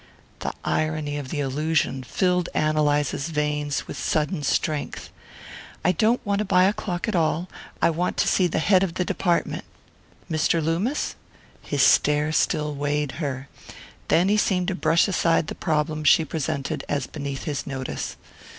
The 0.39 0.51
irony 0.65 1.17
of 1.17 1.29
the 1.29 1.41
allusion 1.41 2.01
filled 2.01 2.49
Ann 2.55 2.75
Eliza's 2.75 3.29
veins 3.29 3.85
with 3.87 3.97
sudden 4.01 4.41
strength. 4.41 5.11
"I 5.85 5.91
don't 5.91 6.25
want 6.25 6.39
to 6.39 6.43
buy 6.45 6.63
a 6.63 6.73
clock 6.73 7.07
at 7.07 7.15
all. 7.15 7.47
I 7.83 7.91
want 7.91 8.17
to 8.17 8.27
see 8.27 8.47
the 8.47 8.57
head 8.57 8.81
of 8.81 8.95
the 8.95 9.05
department." 9.05 9.63
"Mr. 10.27 10.59
Loomis?" 10.59 11.13
His 11.61 11.83
stare 11.83 12.31
still 12.31 12.73
weighed 12.73 13.11
her 13.21 13.47
then 14.07 14.27
he 14.27 14.37
seemed 14.37 14.69
to 14.69 14.73
brush 14.73 15.07
aside 15.07 15.45
the 15.45 15.53
problem 15.53 16.03
she 16.03 16.25
presented 16.25 16.83
as 16.89 17.05
beneath 17.05 17.43
his 17.43 17.67
notice. 17.67 18.17